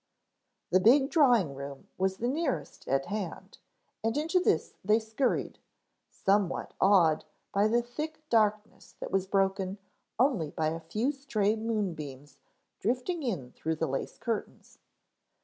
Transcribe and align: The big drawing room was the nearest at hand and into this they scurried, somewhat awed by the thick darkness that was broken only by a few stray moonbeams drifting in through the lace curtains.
The 0.71 0.79
big 0.79 1.11
drawing 1.11 1.53
room 1.53 1.87
was 1.95 2.17
the 2.17 2.27
nearest 2.27 2.87
at 2.87 3.05
hand 3.05 3.59
and 4.03 4.17
into 4.17 4.39
this 4.39 4.73
they 4.83 4.97
scurried, 4.97 5.59
somewhat 6.09 6.73
awed 6.81 7.23
by 7.53 7.67
the 7.67 7.83
thick 7.83 8.27
darkness 8.27 8.95
that 8.99 9.11
was 9.11 9.27
broken 9.27 9.77
only 10.17 10.49
by 10.49 10.69
a 10.69 10.79
few 10.79 11.11
stray 11.11 11.55
moonbeams 11.55 12.39
drifting 12.79 13.21
in 13.21 13.51
through 13.51 13.75
the 13.75 13.85
lace 13.87 14.17
curtains. 14.17 14.79